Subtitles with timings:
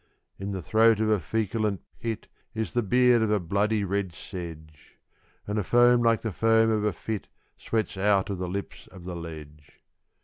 [0.39, 4.97] In the throat of a feculent pit is the beard of a bloody red sedge;
[5.45, 7.27] And a foam like the foam of a fit
[7.59, 9.73] sweats out of the lips of the ledge.